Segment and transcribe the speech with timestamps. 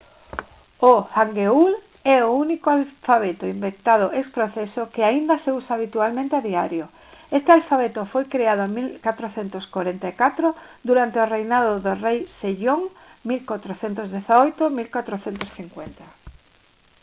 [0.91, 1.71] o hangeul
[2.15, 6.85] é o único alfabeto inventado ex profeso que aínda se usa habitualmente a diario.
[7.37, 10.47] este alfabeto foi creado en 1444
[10.89, 12.83] durante o reinado do rei sejong
[13.29, 16.05] 1418– 1450